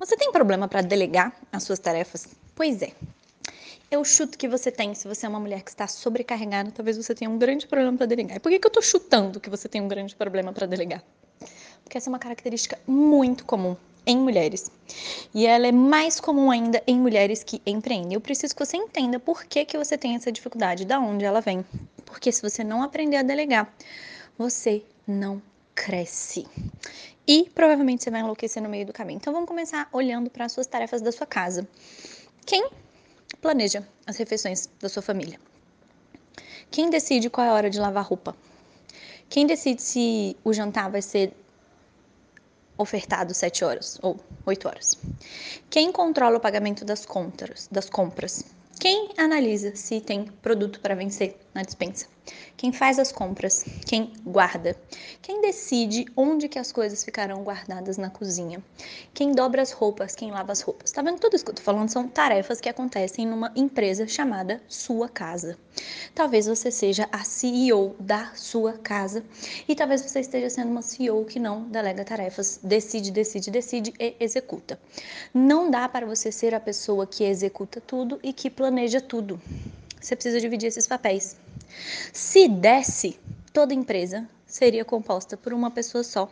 Você 0.00 0.16
tem 0.16 0.30
problema 0.30 0.68
para 0.68 0.80
delegar 0.80 1.34
as 1.50 1.64
suas 1.64 1.80
tarefas? 1.80 2.28
Pois 2.54 2.82
é. 2.82 2.92
Eu 3.90 4.04
chuto 4.04 4.38
que 4.38 4.46
você 4.46 4.70
tem, 4.70 4.94
se 4.94 5.08
você 5.08 5.26
é 5.26 5.28
uma 5.28 5.40
mulher 5.40 5.62
que 5.62 5.70
está 5.70 5.88
sobrecarregada, 5.88 6.70
talvez 6.70 6.96
você 6.96 7.16
tenha 7.16 7.28
um 7.28 7.36
grande 7.36 7.66
problema 7.66 7.98
para 7.98 8.06
delegar. 8.06 8.36
E 8.36 8.40
por 8.40 8.48
que, 8.48 8.60
que 8.60 8.66
eu 8.66 8.68
estou 8.68 8.82
chutando 8.82 9.40
que 9.40 9.50
você 9.50 9.68
tem 9.68 9.80
um 9.80 9.88
grande 9.88 10.14
problema 10.14 10.52
para 10.52 10.68
delegar? 10.68 11.02
Porque 11.82 11.98
essa 11.98 12.08
é 12.08 12.12
uma 12.12 12.18
característica 12.20 12.78
muito 12.86 13.44
comum 13.44 13.76
em 14.06 14.16
mulheres. 14.16 14.70
E 15.34 15.44
ela 15.44 15.66
é 15.66 15.72
mais 15.72 16.20
comum 16.20 16.48
ainda 16.48 16.80
em 16.86 16.96
mulheres 16.96 17.42
que 17.42 17.60
empreendem. 17.66 18.14
Eu 18.14 18.20
preciso 18.20 18.54
que 18.54 18.64
você 18.64 18.76
entenda 18.76 19.18
por 19.18 19.46
que, 19.46 19.64
que 19.64 19.76
você 19.76 19.98
tem 19.98 20.14
essa 20.14 20.30
dificuldade, 20.30 20.84
da 20.84 21.00
onde 21.00 21.24
ela 21.24 21.40
vem. 21.40 21.66
Porque 22.06 22.30
se 22.30 22.40
você 22.40 22.62
não 22.62 22.84
aprender 22.84 23.16
a 23.16 23.22
delegar, 23.24 23.74
você 24.38 24.80
não 25.04 25.42
cresce 25.84 26.44
e 27.26 27.48
provavelmente 27.54 28.02
você 28.02 28.10
vai 28.10 28.20
enlouquecer 28.20 28.60
no 28.60 28.68
meio 28.68 28.84
do 28.84 28.92
caminho. 28.92 29.18
Então 29.18 29.32
vamos 29.32 29.48
começar 29.48 29.88
olhando 29.92 30.28
para 30.28 30.46
as 30.46 30.52
suas 30.52 30.66
tarefas 30.66 31.00
da 31.00 31.12
sua 31.12 31.26
casa. 31.26 31.68
Quem 32.44 32.68
planeja 33.40 33.86
as 34.06 34.16
refeições 34.16 34.68
da 34.80 34.88
sua 34.88 35.02
família? 35.02 35.38
Quem 36.70 36.90
decide 36.90 37.30
qual 37.30 37.46
é 37.46 37.50
a 37.50 37.54
hora 37.54 37.70
de 37.70 37.78
lavar 37.78 38.04
roupa? 38.04 38.36
Quem 39.28 39.46
decide 39.46 39.80
se 39.80 40.36
o 40.42 40.52
jantar 40.52 40.90
vai 40.90 41.02
ser 41.02 41.32
ofertado 42.76 43.32
7 43.32 43.64
horas 43.64 43.98
ou 44.02 44.18
8 44.44 44.68
horas? 44.68 44.98
Quem 45.70 45.92
controla 45.92 46.38
o 46.38 46.40
pagamento 46.40 46.84
das 46.84 47.06
compras? 47.06 47.68
Das 47.70 47.88
compras? 47.88 48.44
Quem 48.80 49.10
analisa 49.16 49.74
se 49.76 50.00
tem 50.00 50.24
produto 50.42 50.80
para 50.80 50.94
vencer 50.94 51.36
na 51.54 51.62
dispensa? 51.62 52.06
Quem 52.56 52.72
faz 52.72 52.98
as 52.98 53.12
compras? 53.12 53.64
Quem 53.86 54.12
guarda? 54.26 54.76
Quem 55.22 55.40
decide 55.40 56.06
onde 56.16 56.48
que 56.48 56.58
as 56.58 56.72
coisas 56.72 57.04
ficarão 57.04 57.44
guardadas 57.44 57.96
na 57.96 58.10
cozinha? 58.10 58.62
Quem 59.14 59.32
dobra 59.32 59.62
as 59.62 59.70
roupas? 59.70 60.16
Quem 60.16 60.30
lava 60.30 60.50
as 60.50 60.60
roupas? 60.60 60.90
Tá 60.90 61.00
vendo 61.00 61.20
tudo 61.20 61.36
isso 61.36 61.44
que 61.44 61.52
eu 61.52 61.54
tô 61.54 61.62
falando? 61.62 61.88
São 61.88 62.08
tarefas 62.08 62.60
que 62.60 62.68
acontecem 62.68 63.26
numa 63.26 63.52
empresa 63.54 64.08
chamada 64.08 64.60
sua 64.68 65.08
casa. 65.08 65.56
Talvez 66.14 66.46
você 66.46 66.70
seja 66.70 67.08
a 67.12 67.22
CEO 67.22 67.94
da 68.00 68.32
sua 68.34 68.72
casa 68.72 69.24
e 69.68 69.74
talvez 69.74 70.02
você 70.02 70.20
esteja 70.20 70.50
sendo 70.50 70.70
uma 70.70 70.82
CEO 70.82 71.24
que 71.24 71.38
não 71.38 71.62
delega 71.62 72.04
tarefas, 72.04 72.58
decide, 72.62 73.10
decide, 73.10 73.50
decide 73.50 73.94
e 74.00 74.16
executa. 74.18 74.80
Não 75.32 75.70
dá 75.70 75.88
para 75.88 76.06
você 76.06 76.32
ser 76.32 76.54
a 76.54 76.60
pessoa 76.60 77.06
que 77.06 77.22
executa 77.22 77.80
tudo 77.80 78.18
e 78.22 78.32
que 78.32 78.50
planeja 78.50 79.00
tudo. 79.00 79.40
Você 80.00 80.16
precisa 80.16 80.40
dividir 80.40 80.66
esses 80.66 80.86
papéis. 80.86 81.36
Se 82.12 82.48
desse, 82.48 83.18
toda 83.52 83.74
empresa 83.74 84.28
seria 84.46 84.84
composta 84.84 85.36
por 85.36 85.52
uma 85.52 85.70
pessoa 85.70 86.02
só. 86.02 86.28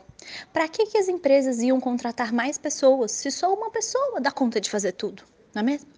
Para 0.53 0.69
que, 0.69 0.87
que 0.87 0.99
as 0.99 1.09
empresas 1.09 1.61
iam 1.61 1.81
contratar 1.81 2.33
mais 2.33 2.59
pessoas 2.59 3.13
se 3.13 3.31
só 3.31 3.53
uma 3.53 3.71
pessoa 3.71 4.21
dá 4.21 4.31
conta 4.31 4.61
de 4.61 4.71
fazer 4.71 4.93
tudo? 4.93 5.23
Não 5.57 5.61
é 5.61 5.65
mesmo? 5.65 5.89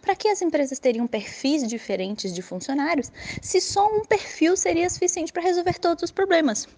Para 0.00 0.14
que 0.14 0.28
as 0.28 0.40
empresas 0.40 0.78
teriam 0.78 1.04
perfis 1.04 1.66
diferentes 1.66 2.32
de 2.32 2.40
funcionários 2.40 3.10
se 3.42 3.60
só 3.60 3.88
um 3.88 4.04
perfil 4.04 4.56
seria 4.56 4.88
suficiente 4.88 5.32
para 5.32 5.42
resolver 5.42 5.76
todos 5.80 6.04
os 6.04 6.12
problemas? 6.12 6.68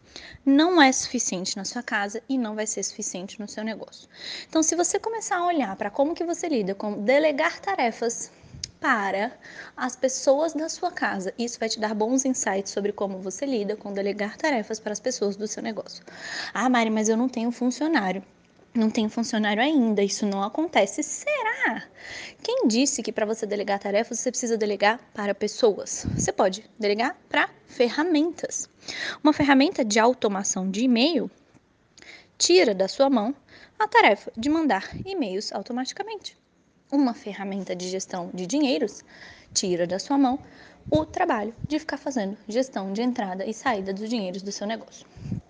Não 0.43 0.81
é 0.81 0.91
suficiente 0.91 1.55
na 1.55 1.67
sua 1.67 1.83
casa 1.83 2.23
e 2.31 2.39
não 2.39 2.55
vai 2.55 2.67
ser 2.67 2.83
suficiente 2.83 3.39
no 3.39 3.47
seu 3.47 3.63
negócio. 3.63 4.09
Então, 4.49 4.63
se 4.63 4.75
você 4.75 4.99
começar 4.99 5.37
a 5.37 5.47
olhar 5.47 5.77
para 5.77 5.91
como 5.91 6.15
que 6.15 6.25
você 6.25 6.49
lida 6.49 6.75
com 6.75 7.05
delegar 7.05 7.61
tarefas 7.61 8.33
para 8.81 9.31
as 9.77 9.95
pessoas 9.95 10.55
da 10.55 10.69
sua 10.69 10.91
casa. 10.91 11.35
Isso 11.39 11.61
vai 11.61 11.69
te 11.69 11.79
dar 11.79 11.95
bons 11.95 12.25
insights 12.25 12.73
sobre 12.73 12.93
como 12.93 13.19
você 13.19 13.45
lida 13.45 13.77
com 13.77 13.93
delegar 13.93 14.37
tarefas 14.39 14.81
para 14.81 14.93
as 14.93 14.99
pessoas 14.99 15.37
do 15.37 15.47
seu 15.47 15.63
negócio. 15.63 16.05
Ah, 16.55 16.69
Mari, 16.69 16.91
mas 16.91 17.09
eu 17.09 17.17
não 17.17 17.29
tenho 17.29 17.53
funcionário. 17.53 18.25
Não 18.73 18.89
tenho 18.89 19.11
funcionário 19.11 19.63
ainda, 19.63 20.03
isso 20.03 20.25
não 20.25 20.43
acontece. 20.43 21.03
Será? 21.03 21.85
Quem 22.43 22.69
disse 22.69 23.03
que 23.03 23.13
para 23.13 23.27
você 23.27 23.45
delegar 23.45 23.79
tarefas 23.81 24.21
você 24.21 24.31
precisa 24.31 24.57
delegar 24.57 24.99
para 25.13 25.35
pessoas? 25.35 26.07
Você 26.15 26.33
pode 26.33 26.65
delegar 26.79 27.17
para 27.29 27.51
ferramentas. 27.67 28.69
Uma 29.23 29.33
ferramenta 29.33 29.85
de 29.85 29.99
automação 29.99 30.71
de 30.71 30.85
e-mail 30.85 31.31
tira 32.39 32.75
da 32.75 32.89
sua 32.89 33.11
mão 33.11 33.35
a 33.79 33.87
tarefa 33.87 34.33
de 34.37 34.49
mandar 34.49 34.89
e-mails 35.05 35.53
automaticamente 35.53 36.40
uma 36.91 37.15
ferramenta 37.15 37.75
de 37.75 37.89
gestão 37.89 38.31
de 38.33 38.47
dinheiros, 38.47 39.05
tira 39.53 39.87
da 39.87 39.99
sua 39.99 40.19
mão 40.19 40.39
o 40.91 41.05
trabalho 41.05 41.55
de 41.69 41.79
ficar 41.79 41.97
fazendo 41.97 42.37
gestão 42.49 42.93
de 42.93 43.01
entrada 43.01 43.45
e 43.45 43.55
saída 43.55 43.93
dos 43.93 44.09
dinheiros 44.09 44.43
do 44.43 44.51
seu 44.51 44.67
negócio. 44.67 45.07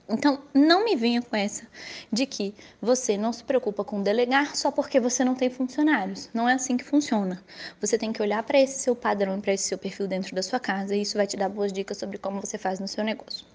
Então, 0.08 0.40
não 0.52 0.84
me 0.84 0.96
venha 0.96 1.22
com 1.22 1.36
essa 1.36 1.66
de 2.12 2.26
que 2.26 2.52
você 2.82 3.16
não 3.16 3.32
se 3.32 3.44
preocupa 3.44 3.84
com 3.84 4.02
delegar 4.02 4.56
só 4.56 4.70
porque 4.70 4.98
você 4.98 5.24
não 5.24 5.36
tem 5.36 5.48
funcionários. 5.48 6.28
Não 6.34 6.48
é 6.48 6.54
assim 6.54 6.76
que 6.76 6.84
funciona. 6.84 7.42
Você 7.80 7.96
tem 7.96 8.12
que 8.12 8.20
olhar 8.20 8.42
para 8.42 8.60
esse 8.60 8.80
seu 8.80 8.96
padrão, 8.96 9.40
para 9.40 9.54
esse 9.54 9.68
seu 9.68 9.78
perfil 9.78 10.08
dentro 10.08 10.34
da 10.34 10.42
sua 10.42 10.58
casa, 10.58 10.96
e 10.96 11.02
isso 11.02 11.16
vai 11.16 11.28
te 11.28 11.36
dar 11.36 11.48
boas 11.48 11.72
dicas 11.72 11.96
sobre 11.96 12.18
como 12.18 12.40
você 12.40 12.58
faz 12.58 12.80
no 12.80 12.88
seu 12.88 13.04
negócio. 13.04 13.46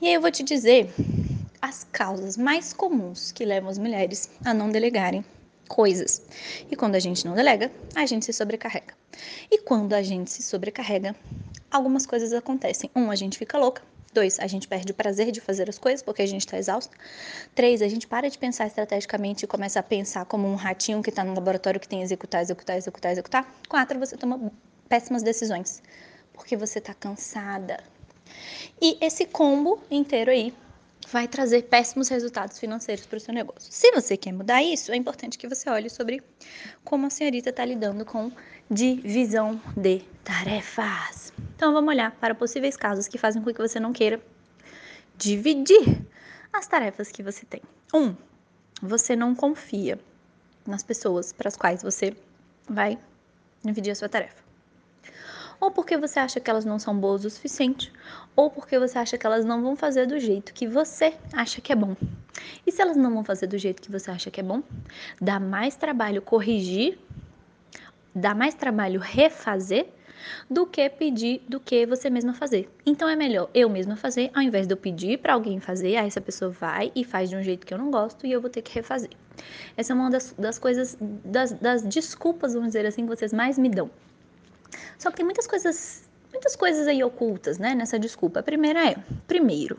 E 0.00 0.06
aí 0.08 0.14
eu 0.14 0.20
vou 0.22 0.30
te 0.30 0.42
dizer 0.42 0.90
as 1.60 1.84
causas 1.84 2.36
mais 2.36 2.72
comuns 2.72 3.30
que 3.30 3.44
levam 3.44 3.68
as 3.68 3.78
mulheres 3.78 4.30
a 4.44 4.54
não 4.54 4.70
delegarem 4.70 5.24
coisas. 5.66 6.22
E 6.70 6.76
quando 6.76 6.94
a 6.94 6.98
gente 6.98 7.26
não 7.26 7.34
delega, 7.34 7.70
a 7.94 8.06
gente 8.06 8.24
se 8.24 8.32
sobrecarrega. 8.32 8.94
E 9.50 9.58
quando 9.58 9.92
a 9.92 10.02
gente 10.02 10.30
se 10.30 10.42
sobrecarrega, 10.42 11.14
algumas 11.70 12.06
coisas 12.06 12.32
acontecem. 12.32 12.90
Um, 12.94 13.10
a 13.10 13.16
gente 13.16 13.38
fica 13.38 13.58
louca. 13.58 13.82
Dois, 14.12 14.38
a 14.38 14.46
gente 14.46 14.66
perde 14.66 14.92
o 14.92 14.94
prazer 14.94 15.30
de 15.30 15.42
fazer 15.42 15.68
as 15.68 15.76
coisas 15.78 16.02
porque 16.02 16.22
a 16.22 16.26
gente 16.26 16.46
está 16.46 16.56
exausto. 16.56 16.96
Três, 17.54 17.82
a 17.82 17.88
gente 17.88 18.06
para 18.06 18.30
de 18.30 18.38
pensar 18.38 18.66
estrategicamente 18.66 19.44
e 19.44 19.48
começa 19.48 19.78
a 19.78 19.82
pensar 19.82 20.24
como 20.24 20.48
um 20.48 20.54
ratinho 20.54 21.02
que 21.02 21.10
está 21.10 21.22
no 21.22 21.34
laboratório 21.34 21.78
que 21.78 21.86
tem 21.86 22.02
executar, 22.02 22.40
executar, 22.40 22.78
executar, 22.78 23.12
executar. 23.12 23.54
Quatro, 23.68 23.98
você 23.98 24.16
toma 24.16 24.50
péssimas 24.88 25.22
decisões 25.22 25.82
porque 26.32 26.56
você 26.56 26.78
está 26.78 26.94
cansada. 26.94 27.82
E 28.80 28.96
esse 29.00 29.26
combo 29.26 29.82
inteiro 29.90 30.30
aí 30.30 30.54
vai 31.12 31.28
trazer 31.28 31.62
péssimos 31.62 32.08
resultados 32.08 32.58
financeiros 32.58 33.06
para 33.06 33.16
o 33.16 33.20
seu 33.20 33.32
negócio. 33.32 33.72
Se 33.72 33.90
você 33.92 34.16
quer 34.16 34.32
mudar 34.32 34.62
isso, 34.62 34.92
é 34.92 34.96
importante 34.96 35.38
que 35.38 35.48
você 35.48 35.68
olhe 35.70 35.88
sobre 35.88 36.22
como 36.84 37.06
a 37.06 37.10
senhorita 37.10 37.50
está 37.50 37.64
lidando 37.64 38.04
com 38.04 38.30
divisão 38.70 39.60
de 39.76 40.00
tarefas. 40.24 41.32
Então 41.54 41.72
vamos 41.72 41.92
olhar 41.94 42.10
para 42.12 42.34
possíveis 42.34 42.76
casos 42.76 43.08
que 43.08 43.18
fazem 43.18 43.42
com 43.42 43.52
que 43.52 43.60
você 43.60 43.78
não 43.78 43.92
queira 43.92 44.20
dividir 45.16 46.04
as 46.52 46.66
tarefas 46.66 47.10
que 47.10 47.22
você 47.22 47.46
tem. 47.46 47.62
Um, 47.94 48.14
você 48.82 49.14
não 49.14 49.34
confia 49.34 49.98
nas 50.66 50.82
pessoas 50.82 51.32
para 51.32 51.48
as 51.48 51.56
quais 51.56 51.82
você 51.82 52.16
vai 52.68 52.98
dividir 53.64 53.92
a 53.92 53.94
sua 53.94 54.08
tarefa 54.08 54.45
ou 55.60 55.70
porque 55.70 55.96
você 55.96 56.18
acha 56.18 56.40
que 56.40 56.50
elas 56.50 56.64
não 56.64 56.78
são 56.78 56.98
boas 56.98 57.24
o 57.24 57.30
suficiente, 57.30 57.92
ou 58.34 58.50
porque 58.50 58.78
você 58.78 58.98
acha 58.98 59.16
que 59.16 59.26
elas 59.26 59.44
não 59.44 59.62
vão 59.62 59.76
fazer 59.76 60.06
do 60.06 60.18
jeito 60.18 60.52
que 60.52 60.66
você 60.66 61.14
acha 61.32 61.60
que 61.60 61.72
é 61.72 61.76
bom. 61.76 61.96
E 62.66 62.72
se 62.72 62.82
elas 62.82 62.96
não 62.96 63.12
vão 63.12 63.24
fazer 63.24 63.46
do 63.46 63.58
jeito 63.58 63.82
que 63.82 63.90
você 63.90 64.10
acha 64.10 64.30
que 64.30 64.40
é 64.40 64.42
bom, 64.42 64.62
dá 65.20 65.40
mais 65.40 65.76
trabalho 65.76 66.20
corrigir, 66.20 66.98
dá 68.14 68.34
mais 68.34 68.54
trabalho 68.54 69.00
refazer 69.00 69.88
do 70.50 70.66
que 70.66 70.88
pedir, 70.88 71.42
do 71.48 71.60
que 71.60 71.86
você 71.86 72.10
mesma 72.10 72.34
fazer. 72.34 72.68
Então 72.84 73.08
é 73.08 73.16
melhor 73.16 73.48
eu 73.54 73.68
mesma 73.68 73.96
fazer, 73.96 74.30
ao 74.34 74.42
invés 74.42 74.66
de 74.66 74.72
eu 74.72 74.76
pedir 74.76 75.18
para 75.18 75.34
alguém 75.34 75.60
fazer, 75.60 75.96
aí 75.96 76.06
essa 76.06 76.20
pessoa 76.20 76.50
vai 76.50 76.90
e 76.94 77.04
faz 77.04 77.30
de 77.30 77.36
um 77.36 77.42
jeito 77.42 77.66
que 77.66 77.72
eu 77.72 77.78
não 77.78 77.90
gosto 77.90 78.26
e 78.26 78.32
eu 78.32 78.40
vou 78.40 78.50
ter 78.50 78.62
que 78.62 78.74
refazer. 78.74 79.10
Essa 79.76 79.92
é 79.92 79.96
uma 79.96 80.10
das, 80.10 80.34
das 80.38 80.58
coisas, 80.58 80.96
das, 81.00 81.52
das 81.52 81.82
desculpas, 81.82 82.54
vamos 82.54 82.68
dizer 82.68 82.86
assim, 82.86 83.02
que 83.06 83.14
vocês 83.14 83.32
mais 83.32 83.58
me 83.58 83.68
dão. 83.68 83.90
Só 84.98 85.10
que 85.10 85.16
tem 85.16 85.24
muitas 85.24 85.46
coisas, 85.46 86.02
muitas 86.32 86.56
coisas 86.56 86.86
aí 86.86 87.02
ocultas, 87.02 87.58
né, 87.58 87.74
nessa 87.74 87.98
desculpa. 87.98 88.40
A 88.40 88.42
primeira 88.42 88.90
é, 88.90 88.96
primeiro, 89.26 89.78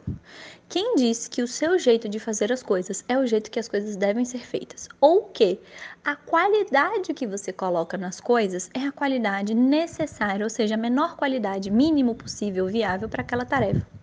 quem 0.69 0.95
disse 0.95 1.29
que 1.29 1.41
o 1.41 1.47
seu 1.47 1.79
jeito 1.79 2.09
de 2.09 2.19
fazer 2.19 2.51
as 2.51 2.61
coisas 2.61 3.03
é 3.07 3.17
o 3.17 3.25
jeito 3.25 3.49
que 3.49 3.59
as 3.59 3.67
coisas 3.67 3.95
devem 3.95 4.25
ser 4.25 4.45
feitas? 4.45 4.89
Ou 4.99 5.23
que 5.23 5.59
a 6.03 6.15
qualidade 6.15 7.13
que 7.13 7.25
você 7.25 7.53
coloca 7.53 7.97
nas 7.97 8.19
coisas 8.19 8.69
é 8.73 8.81
a 8.81 8.91
qualidade 8.91 9.53
necessária, 9.53 10.45
ou 10.45 10.50
seja, 10.50 10.75
a 10.75 10.77
menor 10.77 11.15
qualidade 11.15 11.71
mínimo 11.71 12.15
possível 12.15 12.67
viável 12.67 13.07
para 13.07 13.21
aquela 13.21 13.45
tarefa. 13.45 13.96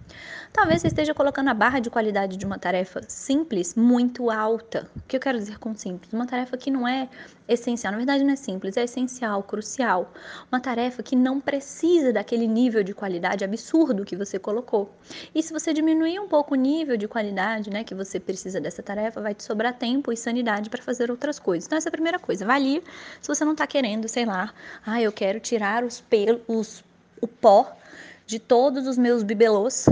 Talvez 0.54 0.82
você 0.82 0.86
esteja 0.86 1.12
colocando 1.12 1.48
a 1.48 1.54
barra 1.54 1.80
de 1.80 1.90
qualidade 1.90 2.36
de 2.36 2.46
uma 2.46 2.56
tarefa 2.56 3.00
simples 3.08 3.74
muito 3.74 4.30
alta. 4.30 4.88
O 4.96 5.00
que 5.02 5.16
eu 5.16 5.20
quero 5.20 5.36
dizer 5.36 5.58
com 5.58 5.74
simples? 5.74 6.12
Uma 6.12 6.28
tarefa 6.28 6.56
que 6.56 6.70
não 6.70 6.86
é 6.86 7.08
essencial, 7.48 7.90
na 7.90 7.96
verdade 7.96 8.22
não 8.22 8.32
é 8.32 8.36
simples, 8.36 8.76
é 8.76 8.84
essencial, 8.84 9.42
crucial. 9.42 10.14
Uma 10.52 10.60
tarefa 10.60 11.02
que 11.02 11.16
não 11.16 11.40
precisa 11.40 12.12
daquele 12.12 12.46
nível 12.46 12.84
de 12.84 12.94
qualidade 12.94 13.44
absurdo 13.44 14.04
que 14.04 14.14
você 14.14 14.38
colocou. 14.38 14.94
E 15.34 15.42
se 15.42 15.52
você 15.52 15.72
diminuir 15.72 16.20
um 16.20 16.28
pouco 16.28 16.54
o 16.54 16.56
nível 16.56 16.96
de 16.96 17.08
qualidade, 17.08 17.68
né, 17.68 17.82
que 17.82 17.94
você 17.94 18.20
precisa 18.20 18.60
dessa 18.60 18.80
tarefa, 18.80 19.20
vai 19.20 19.34
te 19.34 19.42
sobrar 19.42 19.74
tempo 19.74 20.12
e 20.12 20.16
sanidade 20.16 20.70
para 20.70 20.80
fazer 20.80 21.10
outras 21.10 21.40
coisas. 21.40 21.66
Então 21.66 21.76
essa 21.76 21.88
é 21.88 21.90
a 21.90 21.92
primeira 21.92 22.20
coisa. 22.20 22.44
Avalie 22.44 22.80
se 23.20 23.26
você 23.26 23.44
não 23.44 23.52
está 23.52 23.66
querendo, 23.66 24.06
sei 24.06 24.24
lá, 24.24 24.54
ah, 24.86 25.02
eu 25.02 25.10
quero 25.10 25.40
tirar 25.40 25.82
os 25.82 26.00
pelos, 26.00 26.84
o 27.20 27.26
pó 27.26 27.76
de 28.26 28.38
todos 28.38 28.86
os 28.86 28.96
meus 28.96 29.22
bibelôs 29.22 29.86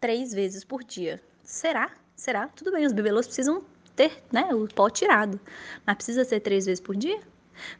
três 0.00 0.32
vezes 0.32 0.64
por 0.64 0.82
dia. 0.82 1.20
Será? 1.42 1.90
Será? 2.16 2.48
Tudo 2.48 2.72
bem, 2.72 2.86
os 2.86 2.92
bibelôs 2.92 3.26
precisam 3.26 3.62
ter 3.94 4.22
né, 4.32 4.54
o 4.54 4.66
pó 4.68 4.88
tirado. 4.88 5.40
Mas 5.86 5.96
precisa 5.96 6.24
ser 6.24 6.40
três 6.40 6.66
vezes 6.66 6.80
por 6.80 6.96
dia? 6.96 7.18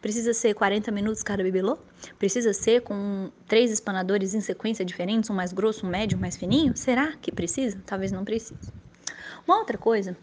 Precisa 0.03 0.35
ser 0.35 0.55
40 0.55 0.91
minutos 0.91 1.23
cada 1.23 1.43
bibelô? 1.43 1.79
Precisa 2.19 2.53
ser 2.53 2.83
com 2.83 3.31
três 3.47 3.71
espanadores 3.71 4.35
em 4.35 4.41
sequência 4.41 4.85
diferentes, 4.85 5.31
um 5.31 5.35
mais 5.35 5.53
grosso, 5.53 5.87
um 5.87 5.89
médio, 5.89 6.19
um 6.19 6.21
mais 6.21 6.37
fininho? 6.37 6.77
Será 6.77 7.13
que 7.17 7.31
precisa? 7.31 7.81
Talvez 7.87 8.11
não 8.11 8.25
precise. 8.25 8.73
Uma 9.47 9.59
outra 9.59 9.79
coisa 9.79 10.17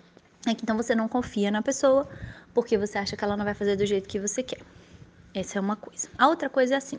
é 0.45 0.53
que 0.53 0.63
então 0.63 0.75
você 0.75 0.93
não 0.93 1.07
confia 1.07 1.49
na 1.49 1.61
pessoa 1.61 2.07
porque 2.53 2.77
você 2.77 2.97
acha 2.97 3.17
que 3.17 3.23
ela 3.23 3.35
não 3.35 3.45
vai 3.45 3.53
fazer 3.53 3.75
do 3.75 3.85
jeito 3.85 4.07
que 4.07 4.19
você 4.19 4.43
quer. 4.43 4.59
Essa 5.37 5.59
é 5.59 5.61
uma 5.61 5.75
coisa. 5.75 6.07
A 6.17 6.29
outra 6.29 6.49
coisa 6.49 6.75
é 6.75 6.77
assim: 6.77 6.97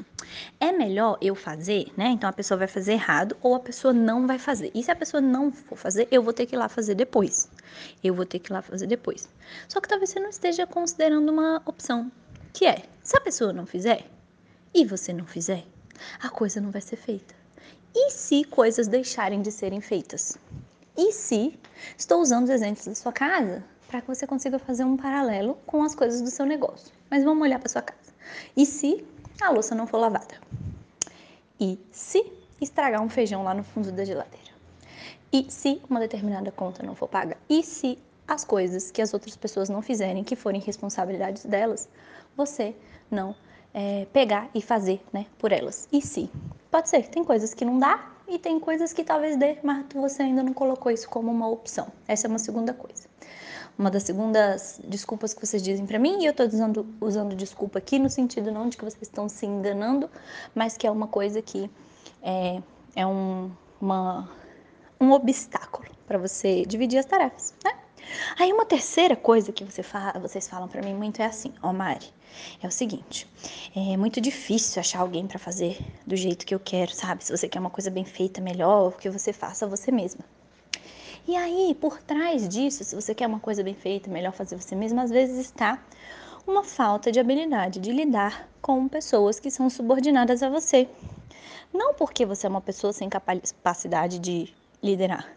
é 0.60 0.70
melhor 0.70 1.16
eu 1.22 1.34
fazer, 1.34 1.90
né? 1.96 2.08
Então 2.08 2.28
a 2.28 2.32
pessoa 2.34 2.58
vai 2.58 2.68
fazer 2.68 2.92
errado 2.92 3.34
ou 3.40 3.54
a 3.54 3.60
pessoa 3.60 3.94
não 3.94 4.26
vai 4.26 4.38
fazer. 4.38 4.70
E 4.74 4.82
se 4.82 4.90
a 4.90 4.94
pessoa 4.94 5.22
não 5.22 5.50
for 5.50 5.76
fazer, 5.76 6.06
eu 6.10 6.22
vou 6.22 6.34
ter 6.34 6.44
que 6.44 6.54
ir 6.54 6.58
lá 6.58 6.68
fazer 6.68 6.94
depois. 6.94 7.48
Eu 8.04 8.14
vou 8.14 8.26
ter 8.26 8.38
que 8.38 8.52
ir 8.52 8.52
lá 8.52 8.60
fazer 8.60 8.86
depois. 8.86 9.26
Só 9.66 9.80
que 9.80 9.88
talvez 9.88 10.10
você 10.10 10.20
não 10.20 10.28
esteja 10.28 10.66
considerando 10.66 11.32
uma 11.32 11.62
opção, 11.64 12.12
que 12.52 12.66
é: 12.66 12.82
se 13.02 13.16
a 13.16 13.20
pessoa 13.22 13.54
não 13.54 13.64
fizer 13.64 14.04
e 14.74 14.84
você 14.84 15.14
não 15.14 15.24
fizer, 15.24 15.64
a 16.20 16.28
coisa 16.28 16.60
não 16.60 16.70
vai 16.70 16.82
ser 16.82 16.96
feita. 16.96 17.34
E 17.94 18.10
se 18.10 18.44
coisas 18.44 18.86
deixarem 18.86 19.40
de 19.40 19.50
serem 19.50 19.80
feitas? 19.80 20.36
E 20.94 21.10
se 21.10 21.58
estou 21.96 22.20
usando 22.20 22.44
os 22.44 22.50
exemplos 22.50 22.84
da 22.84 22.94
sua 22.94 23.12
casa 23.14 23.64
para 23.88 24.02
que 24.02 24.08
você 24.08 24.26
consiga 24.26 24.58
fazer 24.58 24.84
um 24.84 24.96
paralelo 24.96 25.54
com 25.64 25.82
as 25.82 25.94
coisas 25.94 26.20
do 26.20 26.30
seu 26.30 26.44
negócio? 26.44 26.92
Mas 27.10 27.24
vamos 27.24 27.42
olhar 27.42 27.58
para 27.58 27.70
sua 27.70 27.80
casa. 27.80 28.05
E 28.56 28.64
se 28.64 29.04
a 29.40 29.50
louça 29.50 29.74
não 29.74 29.86
for 29.86 29.98
lavada? 29.98 30.34
E 31.60 31.78
se 31.90 32.32
estragar 32.60 33.02
um 33.02 33.08
feijão 33.08 33.42
lá 33.42 33.54
no 33.54 33.64
fundo 33.64 33.92
da 33.92 34.04
geladeira? 34.04 34.46
E 35.32 35.46
se 35.50 35.80
uma 35.88 36.00
determinada 36.00 36.50
conta 36.50 36.82
não 36.82 36.94
for 36.94 37.08
paga? 37.08 37.36
E 37.48 37.62
se 37.62 37.98
as 38.26 38.44
coisas 38.44 38.90
que 38.90 39.02
as 39.02 39.12
outras 39.14 39.36
pessoas 39.36 39.68
não 39.68 39.82
fizerem, 39.82 40.24
que 40.24 40.36
forem 40.36 40.60
responsabilidades 40.60 41.44
delas, 41.44 41.88
você 42.36 42.74
não 43.10 43.34
é, 43.72 44.06
pegar 44.12 44.48
e 44.54 44.62
fazer 44.62 45.02
né, 45.12 45.26
por 45.38 45.52
elas? 45.52 45.88
E 45.92 46.00
se? 46.00 46.30
Pode 46.70 46.88
ser, 46.88 47.08
tem 47.08 47.24
coisas 47.24 47.54
que 47.54 47.64
não 47.64 47.78
dá 47.78 48.12
e 48.28 48.38
tem 48.38 48.58
coisas 48.58 48.92
que 48.92 49.04
talvez 49.04 49.36
dê, 49.36 49.58
mas 49.62 49.84
você 49.94 50.22
ainda 50.22 50.42
não 50.42 50.52
colocou 50.52 50.90
isso 50.90 51.08
como 51.08 51.30
uma 51.30 51.48
opção. 51.48 51.86
Essa 52.08 52.26
é 52.26 52.28
uma 52.28 52.38
segunda 52.38 52.74
coisa 52.74 53.08
uma 53.78 53.90
das 53.90 54.04
segundas 54.04 54.80
desculpas 54.84 55.34
que 55.34 55.44
vocês 55.44 55.62
dizem 55.62 55.86
para 55.86 55.98
mim, 55.98 56.22
e 56.22 56.26
eu 56.26 56.30
estou 56.30 56.46
usando, 56.46 56.86
usando 57.00 57.36
desculpa 57.36 57.78
aqui 57.78 57.98
no 57.98 58.08
sentido 58.08 58.50
não 58.50 58.68
de 58.68 58.76
que 58.76 58.84
vocês 58.84 59.02
estão 59.02 59.28
se 59.28 59.44
enganando, 59.44 60.10
mas 60.54 60.76
que 60.76 60.86
é 60.86 60.90
uma 60.90 61.06
coisa 61.06 61.42
que 61.42 61.70
é, 62.22 62.62
é 62.94 63.06
um, 63.06 63.50
uma, 63.80 64.30
um 65.00 65.12
obstáculo 65.12 65.88
para 66.06 66.18
você 66.18 66.64
dividir 66.64 66.98
as 66.98 67.06
tarefas, 67.06 67.54
né? 67.64 67.72
Aí 68.38 68.52
uma 68.52 68.64
terceira 68.64 69.16
coisa 69.16 69.52
que 69.52 69.64
você 69.64 69.82
fala, 69.82 70.18
vocês 70.20 70.48
falam 70.48 70.68
para 70.68 70.80
mim 70.80 70.94
muito 70.94 71.20
é 71.20 71.26
assim, 71.26 71.52
ó 71.62 71.70
oh, 71.70 71.72
Mari, 71.72 72.06
é 72.62 72.66
o 72.66 72.70
seguinte, 72.70 73.28
é 73.74 73.96
muito 73.96 74.20
difícil 74.20 74.78
achar 74.80 75.00
alguém 75.00 75.26
para 75.26 75.38
fazer 75.38 75.78
do 76.06 76.14
jeito 76.14 76.46
que 76.46 76.54
eu 76.54 76.60
quero, 76.60 76.94
sabe? 76.94 77.24
Se 77.24 77.36
você 77.36 77.48
quer 77.48 77.58
uma 77.58 77.70
coisa 77.70 77.90
bem 77.90 78.04
feita, 78.04 78.40
melhor 78.40 78.96
que 78.96 79.10
você 79.10 79.32
faça 79.32 79.66
você 79.66 79.90
mesma. 79.90 80.24
E 81.28 81.34
aí, 81.34 81.74
por 81.74 82.00
trás 82.00 82.48
disso, 82.48 82.84
se 82.84 82.94
você 82.94 83.12
quer 83.12 83.26
uma 83.26 83.40
coisa 83.40 83.60
bem 83.60 83.74
feita, 83.74 84.08
melhor 84.08 84.32
fazer 84.32 84.54
você 84.54 84.76
mesmo, 84.76 85.00
às 85.00 85.10
vezes 85.10 85.38
está 85.38 85.82
uma 86.46 86.62
falta 86.62 87.10
de 87.10 87.18
habilidade 87.18 87.80
de 87.80 87.90
lidar 87.90 88.48
com 88.62 88.86
pessoas 88.86 89.40
que 89.40 89.50
são 89.50 89.68
subordinadas 89.68 90.40
a 90.40 90.48
você. 90.48 90.88
Não 91.74 91.94
porque 91.94 92.24
você 92.24 92.46
é 92.46 92.50
uma 92.50 92.60
pessoa 92.60 92.92
sem 92.92 93.08
capacidade 93.08 94.20
de 94.20 94.54
liderar, 94.80 95.28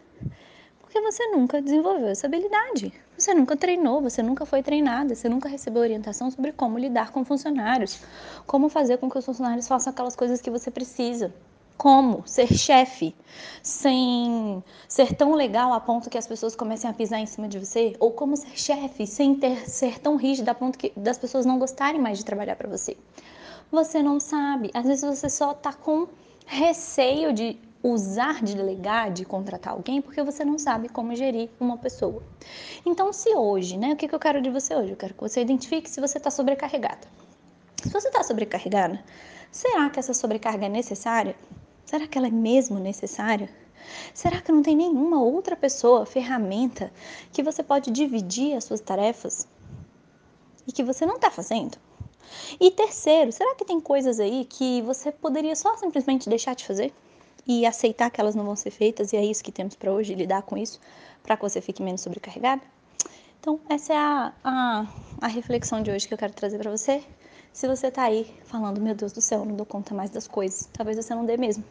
porque 0.80 1.00
você 1.00 1.26
nunca 1.26 1.60
desenvolveu 1.60 2.06
essa 2.06 2.28
habilidade. 2.28 2.92
Você 3.18 3.34
nunca 3.34 3.56
treinou, 3.56 4.00
você 4.00 4.22
nunca 4.22 4.46
foi 4.46 4.62
treinada, 4.62 5.12
você 5.16 5.28
nunca 5.28 5.48
recebeu 5.48 5.82
orientação 5.82 6.30
sobre 6.30 6.52
como 6.52 6.78
lidar 6.78 7.10
com 7.10 7.24
funcionários, 7.24 8.00
como 8.46 8.68
fazer 8.68 8.98
com 8.98 9.10
que 9.10 9.18
os 9.18 9.24
funcionários 9.24 9.66
façam 9.66 9.92
aquelas 9.92 10.14
coisas 10.14 10.40
que 10.40 10.50
você 10.50 10.70
precisa 10.70 11.34
como 11.80 12.22
ser 12.26 12.52
chefe 12.52 13.16
sem 13.62 14.62
ser 14.86 15.14
tão 15.14 15.32
legal 15.34 15.72
a 15.72 15.80
ponto 15.80 16.10
que 16.10 16.18
as 16.18 16.26
pessoas 16.26 16.54
comecem 16.54 16.90
a 16.90 16.92
pisar 16.92 17.20
em 17.20 17.24
cima 17.24 17.48
de 17.48 17.58
você, 17.58 17.96
ou 17.98 18.12
como 18.12 18.36
ser 18.36 18.54
chefe 18.54 19.06
sem 19.06 19.34
ter, 19.34 19.66
ser 19.66 19.98
tão 19.98 20.16
rígido 20.16 20.50
a 20.50 20.54
ponto 20.54 20.76
que, 20.76 20.92
das 20.94 21.16
pessoas 21.16 21.46
não 21.46 21.58
gostarem 21.58 21.98
mais 21.98 22.18
de 22.18 22.24
trabalhar 22.26 22.54
para 22.54 22.68
você. 22.68 22.98
Você 23.72 24.02
não 24.02 24.20
sabe, 24.20 24.70
às 24.74 24.84
vezes 24.84 25.02
você 25.02 25.30
só 25.30 25.52
está 25.52 25.72
com 25.72 26.06
receio 26.44 27.32
de 27.32 27.58
usar 27.82 28.42
de 28.42 28.54
delegar, 28.54 29.10
de 29.10 29.24
contratar 29.24 29.72
alguém, 29.72 30.02
porque 30.02 30.22
você 30.22 30.44
não 30.44 30.58
sabe 30.58 30.86
como 30.90 31.14
gerir 31.14 31.48
uma 31.58 31.78
pessoa. 31.78 32.22
Então, 32.84 33.10
se 33.10 33.34
hoje, 33.34 33.78
né, 33.78 33.94
o 33.94 33.96
que, 33.96 34.06
que 34.06 34.14
eu 34.14 34.20
quero 34.20 34.42
de 34.42 34.50
você 34.50 34.74
hoje? 34.74 34.90
Eu 34.90 34.98
quero 34.98 35.14
que 35.14 35.20
você 35.22 35.40
identifique 35.40 35.88
se 35.88 35.98
você 35.98 36.18
está 36.18 36.30
sobrecarregada. 36.30 37.08
Se 37.82 37.88
você 37.88 38.08
está 38.08 38.22
sobrecarregada, 38.22 39.02
será 39.50 39.88
que 39.88 39.98
essa 39.98 40.12
sobrecarga 40.12 40.66
é 40.66 40.68
necessária? 40.68 41.34
Será 41.84 42.06
que 42.06 42.16
ela 42.16 42.28
é 42.28 42.30
mesmo 42.30 42.78
necessária? 42.78 43.48
Será 44.14 44.40
que 44.40 44.52
não 44.52 44.62
tem 44.62 44.76
nenhuma 44.76 45.22
outra 45.22 45.56
pessoa, 45.56 46.06
ferramenta, 46.06 46.92
que 47.32 47.42
você 47.42 47.62
pode 47.62 47.90
dividir 47.90 48.54
as 48.54 48.64
suas 48.64 48.80
tarefas 48.80 49.48
e 50.66 50.72
que 50.72 50.84
você 50.84 51.06
não 51.06 51.16
está 51.16 51.30
fazendo? 51.30 51.78
E 52.60 52.70
terceiro, 52.70 53.32
será 53.32 53.54
que 53.54 53.64
tem 53.64 53.80
coisas 53.80 54.20
aí 54.20 54.44
que 54.44 54.82
você 54.82 55.10
poderia 55.10 55.56
só 55.56 55.76
simplesmente 55.76 56.28
deixar 56.28 56.54
de 56.54 56.64
fazer 56.64 56.92
e 57.46 57.66
aceitar 57.66 58.10
que 58.10 58.20
elas 58.20 58.34
não 58.34 58.44
vão 58.44 58.54
ser 58.54 58.70
feitas 58.70 59.12
e 59.12 59.16
é 59.16 59.24
isso 59.24 59.42
que 59.42 59.50
temos 59.50 59.74
para 59.74 59.92
hoje, 59.92 60.14
lidar 60.14 60.42
com 60.42 60.56
isso, 60.56 60.80
para 61.22 61.36
que 61.36 61.42
você 61.42 61.60
fique 61.60 61.82
menos 61.82 62.00
sobrecarregada? 62.02 62.62
Então, 63.40 63.58
essa 63.68 63.94
é 63.94 63.96
a, 63.96 64.32
a, 64.44 64.86
a 65.22 65.26
reflexão 65.26 65.82
de 65.82 65.90
hoje 65.90 66.06
que 66.06 66.12
eu 66.12 66.18
quero 66.18 66.32
trazer 66.34 66.58
para 66.58 66.70
você. 66.70 67.02
Se 67.52 67.66
você 67.66 67.88
está 67.88 68.04
aí 68.04 68.32
falando, 68.44 68.80
meu 68.80 68.94
Deus 68.94 69.12
do 69.12 69.20
céu, 69.20 69.44
não 69.44 69.56
dou 69.56 69.66
conta 69.66 69.92
mais 69.92 70.08
das 70.10 70.26
coisas, 70.28 70.68
talvez 70.72 70.96
você 70.96 71.14
não 71.14 71.26
dê 71.26 71.36
mesmo. 71.36 71.64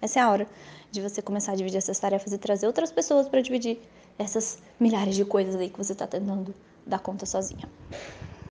Essa 0.00 0.20
é 0.20 0.22
a 0.22 0.30
hora 0.30 0.46
de 0.90 1.00
você 1.00 1.22
começar 1.22 1.52
a 1.52 1.56
dividir 1.56 1.78
essas 1.78 1.98
tarefas 1.98 2.32
e 2.32 2.38
trazer 2.38 2.66
outras 2.66 2.92
pessoas 2.92 3.28
para 3.28 3.40
dividir 3.40 3.80
essas 4.18 4.62
milhares 4.78 5.16
de 5.16 5.24
coisas 5.24 5.56
aí 5.56 5.70
que 5.70 5.78
você 5.78 5.92
está 5.92 6.06
tentando 6.06 6.54
dar 6.86 6.98
conta 6.98 7.24
sozinha. 7.24 7.68